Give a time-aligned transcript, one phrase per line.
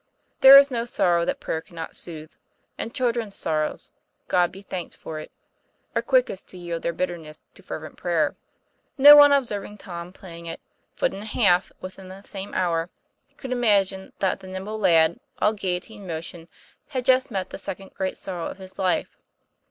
[0.39, 2.31] There is no sorrow that prayer cannot soothe;
[2.75, 3.91] and children's sorrows,
[4.27, 5.31] God be thanked for it,
[5.95, 8.35] are quickest to yield their bitterness to fervent prayer.
[8.97, 10.59] No one observing Tom playing at"
[10.95, 12.89] foot and a half," within that same hour,
[13.37, 16.47] could imagine that the nimble lad, all gayety and motion,
[16.87, 19.19] had just met the second great sorrow of his life.